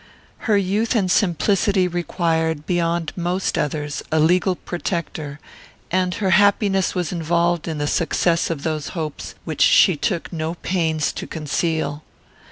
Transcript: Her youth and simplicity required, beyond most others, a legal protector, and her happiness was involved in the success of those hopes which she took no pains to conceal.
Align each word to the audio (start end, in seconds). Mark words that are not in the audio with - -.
Her 0.49 0.57
youth 0.57 0.95
and 0.95 1.11
simplicity 1.11 1.87
required, 1.87 2.65
beyond 2.65 3.13
most 3.15 3.55
others, 3.55 4.01
a 4.11 4.19
legal 4.19 4.55
protector, 4.55 5.39
and 5.91 6.15
her 6.15 6.31
happiness 6.31 6.95
was 6.95 7.11
involved 7.11 7.67
in 7.67 7.77
the 7.77 7.85
success 7.85 8.49
of 8.49 8.63
those 8.63 8.89
hopes 8.97 9.35
which 9.45 9.61
she 9.61 9.95
took 9.95 10.33
no 10.33 10.55
pains 10.63 11.13
to 11.13 11.27
conceal. 11.27 12.01